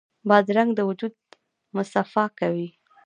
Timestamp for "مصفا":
1.75-2.25